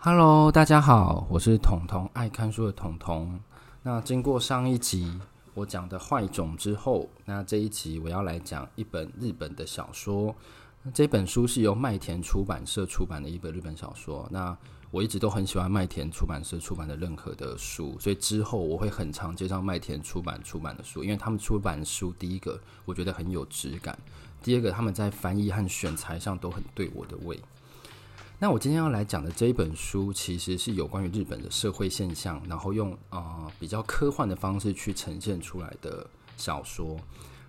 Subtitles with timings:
[0.00, 3.40] Hello，大家好，我是彤彤，爱看书的彤彤。
[3.82, 5.20] 那经过上一集
[5.54, 10.32] 我讲的坏种之后，那这一集我要来讲一本日本的小说。
[10.94, 14.24] 这本书是由麦田出版社出版的一本日本小说。
[14.30, 14.56] 那
[14.92, 23.98] 我一直都很喜欢麦田出版社出版的任何的书，所以之后我会很常介绍麦田出版出版的书，因为他们出版书，第一个我觉得很有质感，
[24.44, 27.38] 第二个他们在翻译和选材上都很对我的胃。
[28.40, 36.96] 那我今天要来讲的这一本书，其实是有关于日本的社会现象，然后用啊、呃、比较科幻的方式去呈现出来的小说。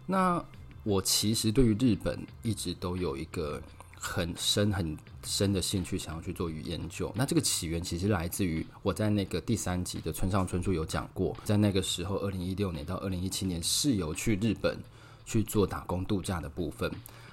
[0.08, 0.44] 那
[0.84, 3.62] 我其实对于日本一直都有一个
[4.00, 7.14] 很深很深的兴趣，想要去做与研究。
[7.16, 14.76] 那这个起源其实来自于我在那个第三集的村上春树有讲过，在那个时候，二零一六年到二零一七年是有去日本
[15.24, 16.92] 去做打工度假的部分。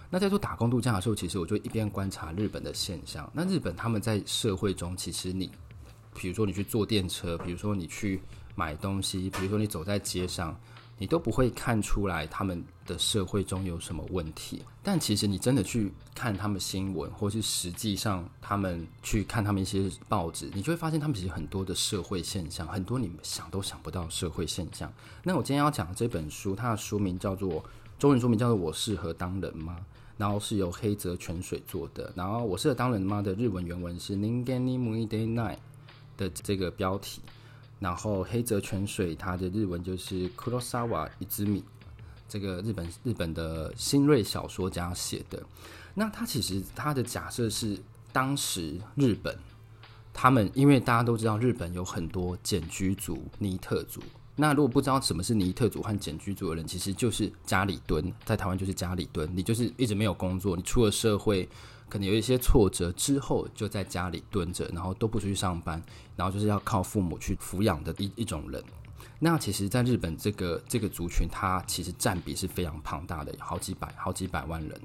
[0.09, 3.28] 那在做打工度假的时候，其实我就一边观察日本的现象。
[3.34, 5.51] 那日本他们在社会中，其实你，
[6.15, 8.23] 比如说你去坐电车，比如说你去
[8.54, 10.57] 买东西，比如说你走在街上，
[10.96, 14.63] 你都不会看出来他们的社会中有什么问题。
[14.80, 24.93] 但其实你真的去看他们新闻，或是实际上他们去看他们一些报纸，你就会发现他们其实很多的社会现象，很多你想都想不到社会现象。
[25.24, 27.65] 那我今天要讲这本书，它的书名叫做。
[27.98, 29.79] 中文书名叫做《我适合当人吗》，
[30.17, 32.12] 然后是由黑泽泉水做的。
[32.15, 35.57] 然后《我适合当人吗》的日文原文是「人间に向いてない」
[36.17, 37.21] 的这个标题。
[37.79, 41.63] 然后黑泽泉水他的日文就是「黒泽一之米」，
[42.29, 45.41] 这个日本日本的新锐小说家写的。
[45.95, 47.77] 那他其实他的假设是，
[48.13, 49.35] 当时日本
[50.13, 54.01] 他们因为大家都知道日本有很多茧居族、尼特族。
[54.38, 61.48] 那如果不知道什么是尼特族和简居族的人，其实就是家里蹲，在台湾就是家里蹲，你就是一直没有工作，你出了社会，
[61.88, 65.82] 可能有一些挫折之后，就在家里蹲着，然后都不出去上班，
[66.14, 68.62] 然后就是要靠父母去抚养的一一种人。
[69.19, 74.80] 那其实，在日本这个这个族群，它其实占比是非常庞大的，好几百好几百万人。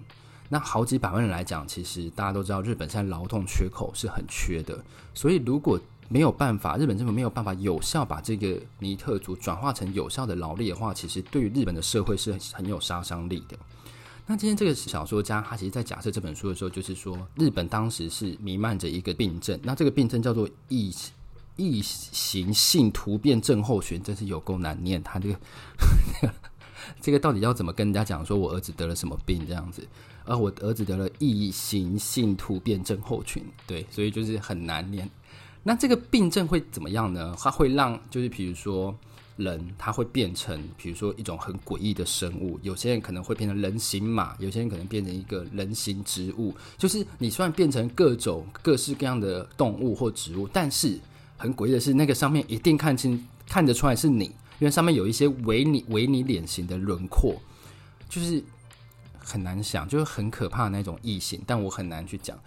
[0.48, 4.82] 那好几百万人来讲，其实大家都知道，日本现在劳动缺口是很缺的，
[5.14, 5.78] 所以如果
[6.12, 13.58] 没有办法，日本政府没有办法有效把这个尼特族转化成有效的劳力的话，其实对于日本的社会是很有杀伤力的。
[14.28, 20.94] 那今天这个小说家他其实，在假设这本书的时候，就是说日本当时是弥漫着一个病症，那这个病症叫做异
[21.56, 25.02] 异型性突变症候群，真是有够难念。
[25.02, 25.40] 他这个
[27.00, 28.26] 这个到底要怎么跟人家讲？
[28.26, 29.88] 说我儿子得了什么病这样子？
[30.26, 35.10] 而我儿子得了异型性突变症候群，对，所以就是很难念。
[35.64, 37.36] 那这个病症会怎么样呢？
[37.38, 38.98] 它会让，就是比如说
[39.38, 42.60] 人，他会变成，比如说一种很诡异的生物。
[42.64, 46.56] 有些人可能会变成人形马，有些人可能变成一个人形植物。
[46.78, 51.00] 就是你虽然变成各种各式各样的动物或植物，但是
[51.38, 54.26] 很诡异的是，那个上面一定看清看得出来是你，
[54.60, 57.40] 因为上面有一些伪你伪你脸型的轮廓，
[58.10, 58.44] 就是
[59.18, 61.40] 很难想，就是很可怕的那种异形。
[61.46, 62.38] 但我很难去讲。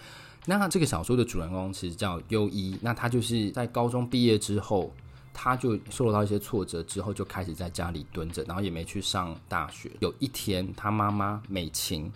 [0.47, 4.93] 那这个小说的主人公其实叫优一，那他就是在高中毕业之后，
[5.32, 9.91] 他就受到一些挫折之后，就开始在家里蹲着，然后也没去上大学。
[10.00, 12.12] 有一天，他妈妈美琴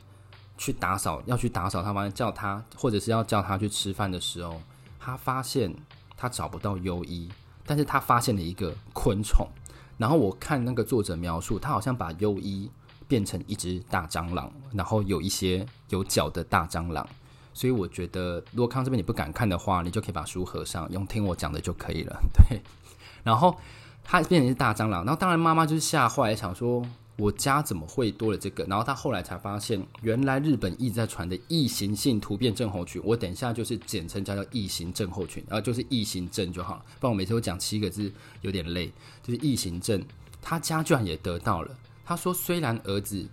[0.59, 4.61] 去打扫，要去打扫，他妈叫他，或者是要叫他去吃饭的时候，
[5.00, 5.75] 他发现
[6.17, 7.31] 他找不到优一，
[7.65, 9.49] 但是他发现了一个昆虫。
[9.97, 12.71] 然后我看那个作者描述，他好像把优一
[13.09, 17.09] 变成一只大蟑螂，然后有一些有脚的大蟑螂。
[17.58, 22.16] 所以我觉得，如果看到这边你不敢看的话，你就可以把书合上，用听我讲的就可以了。
[22.32, 22.60] 对，
[23.24, 23.58] 然后
[24.04, 26.86] 他变成是大蟑螂，然后当然妈妈就是吓坏，想说
[27.16, 28.62] 我家怎么会多了这个？
[28.66, 36.84] 然后他后来才发现，原来日本一直在传的异形性突变症候群，我等一下就是简称叫做异形症候群，然后就是异形症就好了。
[37.00, 40.00] 不然我每次都讲七个字有点累，就是异形症。
[40.40, 41.76] 他家居然也得到了。
[42.04, 43.26] 他说，虽然儿子。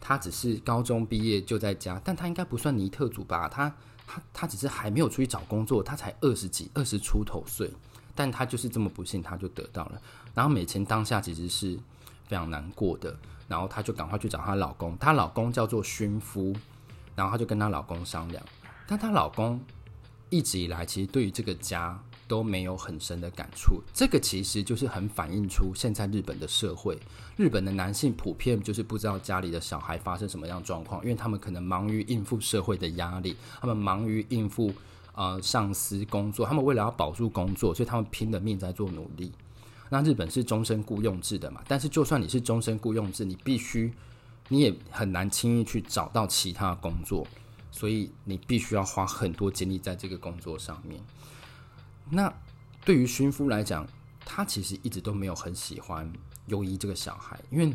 [0.00, 3.48] 他只是高中毕业就在家，但他应该不算尼特族吧？
[3.48, 3.72] 他
[4.06, 7.70] 他他只是还没有出去找工作，他才二十几、二十出头岁，
[8.14, 10.00] 但他就是这么不幸，他就得到了。
[10.34, 11.78] 然后美琴当下其实是
[12.26, 13.14] 非常难过的，
[13.46, 16.56] 然后她就赶快去找她老公，她老公叫做薰夫，
[17.14, 18.42] 然后她就跟她老公商量，
[18.86, 19.60] 但她老公
[20.30, 22.00] 一直以来其实对于这个家。
[22.30, 26.96] 都没有很深的感触，这个其实就是很反映出现在日本的社会。
[27.36, 34.72] 日本的男性普遍就是不知道家里的小孩发生什么样状况，因为他们可能忙于应付社会的压力，他们忙于应付
[35.16, 39.32] 呃上司工作，他们为了要保住工作，所以他们拼了命在做努力。
[39.88, 43.92] 那日本是终身雇佣制的嘛，但是就算你是终身雇佣制，你必须
[44.46, 47.26] 你也很难轻易去找到其他工作，
[47.72, 51.00] 所以你必须要花很多精力在这个工作上面。
[52.10, 52.32] 那
[52.84, 53.86] 对于薰夫来讲，
[54.24, 56.10] 他其实一直都没有很喜欢
[56.46, 57.72] 优一这个小孩，因为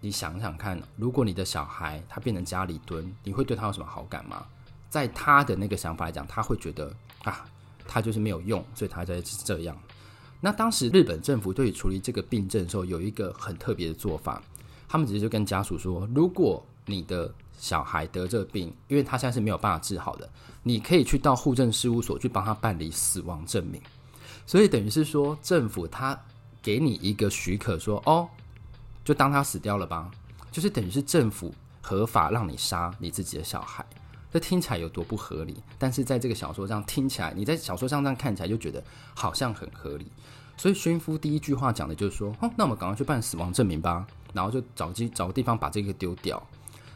[0.00, 4.46] 你想想看，如果你的小孩他变成家里蹲，你会对他有什么好感吗？
[4.88, 6.94] 在他的那个想法来讲，他会觉得
[7.24, 7.44] 啊，
[7.88, 9.76] 他就是没有用，所以他才是这样。
[10.40, 14.42] 那当时日本政府对于处理这个病症的时候，有一个很特别的做法，
[14.86, 20.28] 他们直接就跟家属说，如果你的小孩得这病，因为他现在是没有办法治好的，
[20.62, 23.80] 你可以去到户政事务所去帮他办理死亡证明。
[24.46, 26.18] 所以等于是说，政府他
[26.60, 28.28] 给你一个许可说，哦，
[29.04, 30.10] 就当他死掉了吧，
[30.50, 33.84] 就是等于是政府合法让你杀你自己的小孩。
[34.32, 35.62] 这听起来有多不合理？
[35.78, 38.82] 但是在这个小说上听起来，你在小说上这样看起来就觉得
[39.14, 40.10] 好像很合理。
[40.56, 46.42] 所以薰夫第一句话讲的就是说：“哦，那我们赶快去办死亡证明吧。”然后就找机找个地方把这个丢掉。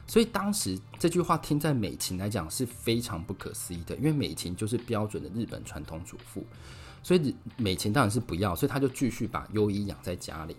[0.06, 6.44] 所以当时这句话听在美琴来讲是非常不可思议的，因为美琴就是标准的日本传统主妇，
[7.02, 10.56] 所以美琴当然是不要，所以他就继续把优一养在家里。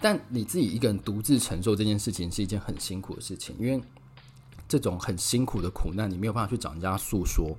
[0.00, 3.82] 但你自己一个人独自承受这件事情是一件很辛苦的事情，因为。
[4.68, 7.56] 这种很辛苦的苦难，你没有办法去找人家诉说，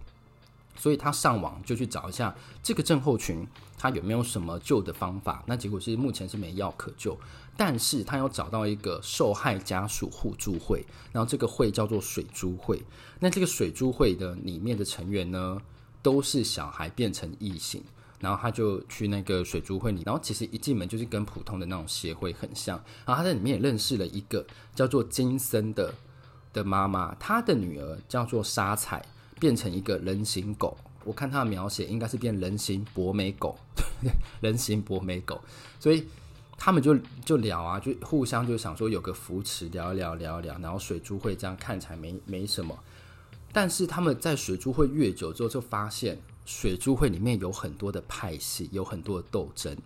[0.78, 3.46] 所以他上网就去找一下这个症候群，
[3.78, 5.44] 他有没有什么救的方法？
[5.48, 7.18] 那结果是目前是没药可救，
[7.58, 12.82] 但是他有找到一个受害家属互助会，然后这个会叫做水珠会。
[13.20, 15.58] 那这个水珠会的里面的成员呢，
[16.02, 17.84] 都是小孩变成异形，
[18.20, 24.46] 然后他就去那个水珠会里，然后其实一进门就是跟普通的那种协会很像，然后他在里面也认识了一个
[24.76, 25.94] 叫做金森的。
[26.54, 29.06] 的妈妈，她的女儿叫做沙彩，
[29.40, 30.78] 变成一个人形狗。
[31.04, 33.58] 我看他的描写，应该是变人形博美狗，
[34.42, 35.42] 人形博美狗。
[35.80, 36.06] 所以
[36.58, 40.58] 他们就就聊啊，就互相就想说有个扶持，聊一聊，聊一聊。
[40.60, 42.78] 然后水珠会这样看起来没没什么，
[43.54, 49.78] 但是他们在水珠会越久之后，就发现水珠会里面有很多的派系，有很多的斗争，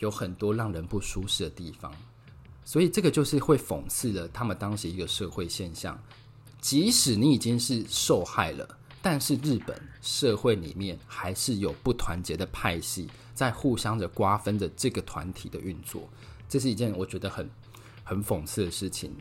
[0.00, 1.90] 有很多让人不舒适的地方。
[2.64, 5.98] 所以这个就是会讽刺了他们当时一个社会现象，
[6.60, 16.08] 即使你已经是受害了，但是日本社会里面还是有不团结的派系在互相的瓜分着这个团体的运作，
[16.48, 17.48] 这是一件我觉得很
[18.04, 19.14] 很讽刺的事情。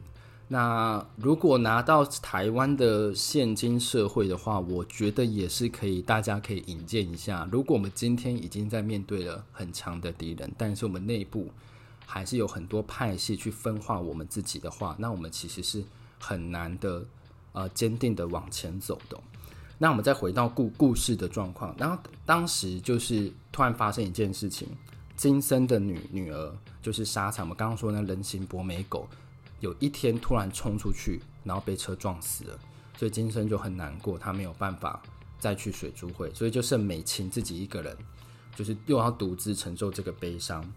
[0.48, 7.48] 那如果拿到台湾的现今社会的话，我觉得也是可以，大家可以引荐一下。
[7.52, 11.50] 如果我们今天已经在面对了很强的敌人，但是我们内部。
[12.12, 15.84] 还是有很多派系去分化我们自己的话，那我们其实是
[16.18, 17.06] 很难的，
[17.52, 19.22] 呃，坚定的往前走的。
[19.82, 24.68] 那我们再回到故故事的状况，然后当时就是突然发生一件事情，
[25.16, 29.08] 金森的女女儿就是沙场，我们刚刚说那人形博美狗，
[29.62, 32.60] 有一天突然冲出去，然后被车撞死了，
[32.98, 35.02] 所以金森就很难过，他没有办法
[35.40, 37.98] 再去水珠会，所以就剩美琴自己一个人，
[38.58, 40.70] 就是又要独自承受这个悲伤。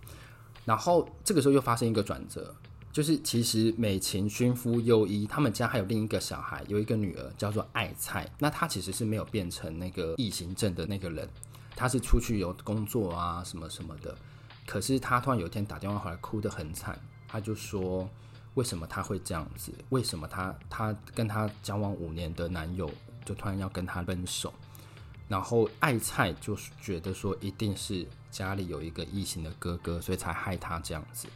[0.65, 2.55] 然后这个时候又发生一个转折，
[2.93, 8.31] 就是其实美琴、薰夫、优一他们家还有另一个小孩，有一个女儿叫做爱菜。
[8.39, 11.27] 那她其实是没有变成那个异形症的那个人，
[11.75, 14.15] 她是出去有工作啊什么什么的。
[14.67, 17.01] 可是她突然有一天打电话回来，哭得很惨。
[17.27, 18.07] 她就说
[18.55, 19.73] ：“为什么她会这样子？
[19.89, 22.91] 为什么她她跟她交往五年的男友
[23.25, 24.53] 就突然要跟她分手？”
[25.29, 31.27] 然后爱菜就觉得说，一定是家里有一个异形的哥哥，所以才害他这样子，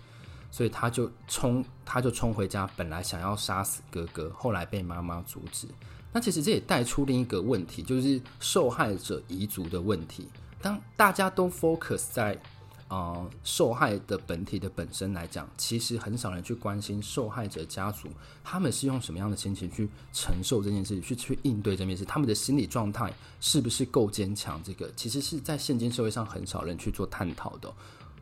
[0.50, 5.66] 所以他就冲，他就冲回家，本来想要杀死哥哥，后来被妈妈阻止。
[6.12, 10.28] 那其实这也带出另一个问题，就是受害者遗族的问题。
[10.60, 12.40] 当大家都 focus 在。
[12.88, 18.08] 呃，受害的本体的本身来讲，其实很少人去关心受害者家族，
[18.44, 24.62] 他们是用什么样的心情去承受这件事，去去应对这件事，他们的心理状态是不是够坚强？
[24.62, 27.74] 这个其实是在现今社会上很少人去做探讨的。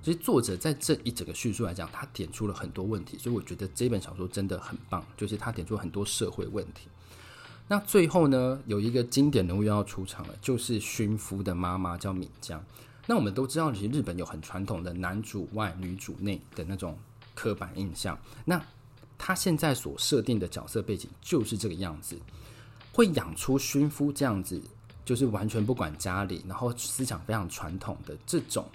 [0.04, 6.88] 所以作者在这一整个叙述来讲，他点出了很多问题，所以我觉得这本小说真的很棒，就是他点出很多社会问题。
[7.68, 12.62] 那最后呢，有一个经典人物要出场了，就是薰夫的妈妈叫敏江。
[13.06, 16.98] 那我们都知道，其实日本有很传统的男主外女主内的那种
[17.34, 18.18] 刻板印象。
[18.44, 18.62] 那
[19.16, 22.14] 他现在所设定的角色背景就是这个样子，
[22.92, 24.60] 会养出薰夫这样子，
[25.02, 28.66] 就是完全不管家里，然后思想非常传统的这种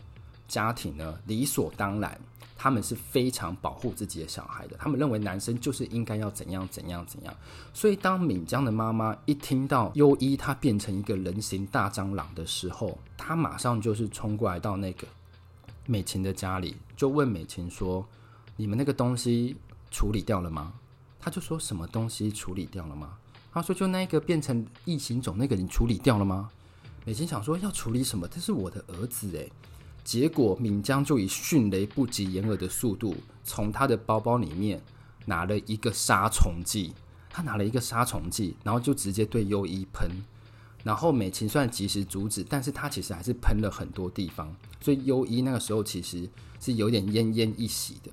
[0.49, 2.19] 家庭呢，理所当然。
[2.61, 7.33] 他们是非常保护自己的小孩的，他们认为男生就是应该要怎样怎样怎样。
[7.73, 15.07] 所以当敏江的妈妈一听到优一他变成一个人形大蟑螂的时候，他马上就是冲过来到那个
[15.85, 18.05] 美琴的家里，就问美琴说
[18.57, 19.55] ：“你们那个东西
[19.89, 20.73] 处理掉了吗？”
[21.17, 23.17] 他就说什么东西处理掉了吗？
[23.53, 26.49] 他说：“就那个变成异形种那个，你处理掉了吗？”
[27.07, 28.27] 美琴想说要处理什么？
[28.27, 29.49] 这是我的儿子诶。
[30.03, 34.81] 结果敏江就以迅雷不及掩耳的速度，从他的包包里面
[35.25, 36.93] 拿了一个杀虫剂。
[37.31, 40.09] 他拿了一个杀虫剂，然后就直接对优一喷。
[40.83, 44.53] 然后美琴虽然及时阻止，但是他其实还是喷了很多地方。
[44.81, 46.27] 所以优一那个时候其实
[46.59, 48.09] 是有点奄奄一息的。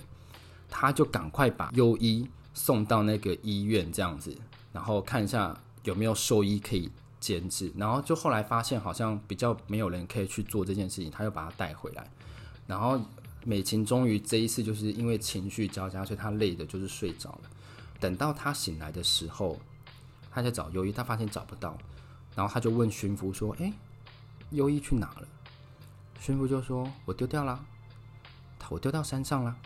[0.69, 4.37] 他就赶快把优一送到那个医院，这样子，
[4.73, 6.91] 然后看一下有没有兽医可以
[7.27, 7.73] 监制。
[7.77, 12.09] 然后就后来发现好像比较没有人可以去做这件事情，他又把他带回来。
[12.69, 13.01] 然后
[13.45, 17.51] 美琴终于这一次就是因为情绪交加，所以他累的就是睡着了。
[17.99, 19.59] 等到他醒来的时候，
[20.31, 21.77] 他在找优一，他发现找不到，
[22.37, 23.73] 然后他就问巡抚说：“哎，
[24.51, 25.27] 优一去哪了？”
[26.21, 27.65] 巡抚就说：“我丢掉了，
[28.69, 29.57] 我丢到山上了。”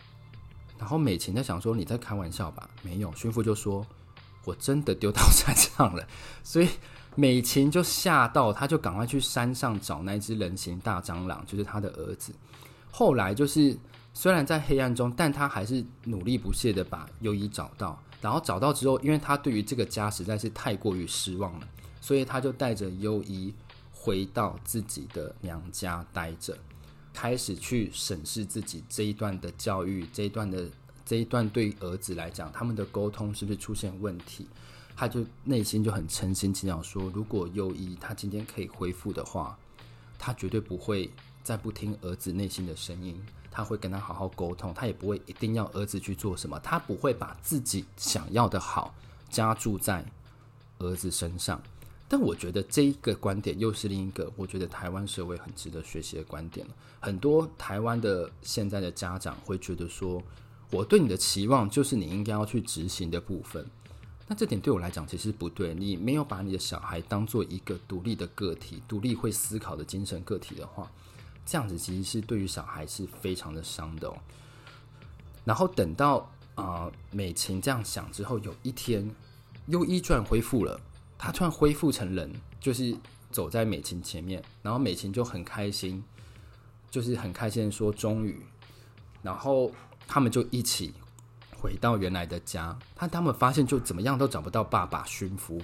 [0.79, 3.87] 然后美琴在想说：“你在开玩笑吧？”没有，巡抚就说
[4.45, 6.07] ：“我真的丢到山上了。”
[6.43, 6.69] 所以
[7.21, 12.33] 美琴就吓到，他就赶快去山上找那只人形大蟑螂，就是他的儿子。
[12.91, 13.77] 后来就是
[14.15, 18.03] 虽然在黑暗中，但他还是努力不懈的把优一找到。
[18.23, 21.69] 然后找到之后，因为他对于这个家实在是太过于失望了，
[22.01, 23.53] 所以他就带着优一
[23.93, 26.57] 回到自己的娘家待着，
[27.13, 30.67] 开始去审视自己这一段的教育，这一段的
[31.05, 34.47] 这一段对于儿子来讲，他们的沟通是不是出现问题？
[35.01, 39.59] 他就内心就很诚心祈祷说，如果优一他今天可以恢复的话，
[40.19, 41.11] 他绝对不会
[41.43, 43.19] 再不听儿子内心的声音。
[43.51, 48.95] 他会跟他好好沟通，他也不会一定要儿子去做什么，他不会把自己想要的好
[49.31, 50.05] 加注在
[50.81, 51.59] 儿子身上。
[52.07, 56.67] 但我觉得这一个观点又是另一个，我觉得台湾社会很值得学习的观点。
[57.01, 60.23] 很多台湾的现在的家长会觉得说，
[60.71, 63.67] 我对你的期望就是你应该要去执行的部分。
[64.31, 70.89] 那这点对我来讲其实不对，你没有把你的小孩当做一个独立的个体，独立会思考的精神个体的话。
[71.45, 74.17] 这样子其实是对于小孩是非常的伤的哦。
[75.45, 79.13] 然后等到啊、美琴这样想之后，有一天
[79.67, 80.81] 优一居然恢复了，
[81.19, 82.97] 他突然恢复成人，就是
[83.33, 86.05] 走在美琴前面，然后美琴就很开心，
[86.89, 88.41] 就是很开心的说终于，
[89.23, 89.73] 然后
[90.07, 90.95] 他们就一起
[91.61, 92.77] 回到原来的家。
[92.97, 95.61] 他他们发现就怎么样都找不到爸爸驯夫，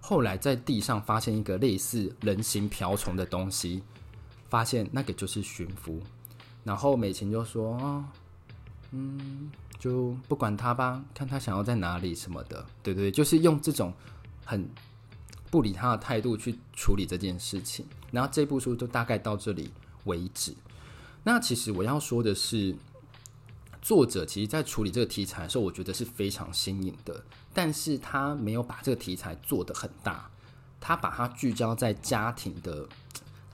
[0.00, 3.82] 后来在地上发现一个类似人形瓢虫的东西。
[4.48, 5.98] 发现那个就是驯夫，
[6.62, 8.04] 然后美琴就说：“哦，
[8.90, 13.90] 嗯，就不管他吧，看他想要在哪里什么的，对对，就是用这种
[14.44, 14.68] 很
[15.50, 17.86] 不理他的态度去处理这件事情。
[18.10, 19.72] 然后这部书就大概到这里
[20.04, 20.54] 为止。
[21.24, 22.76] 那其实我要说的是，
[23.82, 27.22] 作者其实在处理这个题材的时候，我觉得是非常新颖的，
[27.52, 30.30] 但是他没有把这个题材做得很大，
[30.80, 32.88] 他把它聚焦在家庭的。”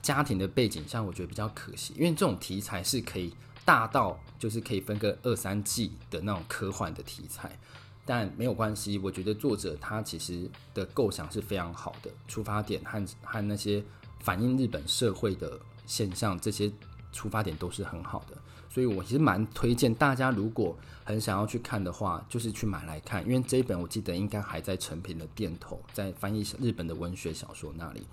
[0.01, 3.33] 家庭的背景上，我觉得比较可惜，因为这种题材是可以
[3.65, 7.59] 大到就是可以分个二三季的那种科幻的题材，
[8.05, 8.97] 但没有关系。
[8.97, 13.83] 我觉得作者他其实的构想是非常好的，出发点和和那些
[14.21, 16.71] 反映日本社会的现象，这些
[17.11, 18.37] 出发点都是很好的。
[18.69, 28.03] 所以我其实蛮推荐大家，如果很想要去看的话，就是去买来看，因为这一本我记得应该还在诚品的店头，在翻译日本的文学小说那里。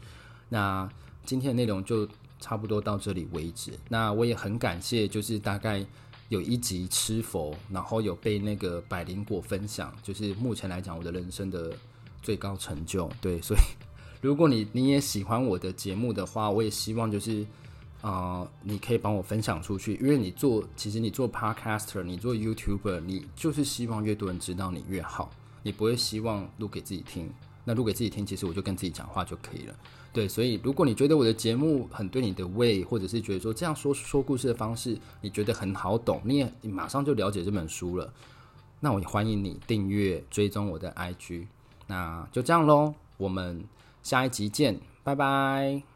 [0.49, 0.89] 那
[1.25, 2.09] 今天的内容就
[2.41, 3.73] 差不多到这里为止。
[3.89, 5.85] 那我也很感谢，就是大概
[6.31, 11.75] 有一集吃佛，然后有被那个百灵果分享，就是目前来讲我的人生的
[12.23, 13.11] 最高成就。
[13.21, 13.61] 对，所以
[14.23, 17.45] 如果你你也喜欢我的节目的话，我也希望就是、
[18.07, 25.29] 呃，你可以帮我分享出去，因为你做其实你做 Podcaster，你做 YouTuber，你就是希望越多人知道你越好，
[25.65, 27.29] 你不会希望录给自己听。
[27.65, 29.75] 那录给自己听，其实我就跟自己讲话就可以了。
[30.13, 38.13] 对，所以如果你觉得我的节目很对你的胃，或者是觉得说这样说说故事的方式你觉得很好懂，你也你马上就了解这本书了，
[38.79, 41.49] 那我也欢迎你订阅追踪我的 IG。
[41.89, 43.65] 那就这样喽，我们
[44.05, 45.96] 下一集见，拜拜。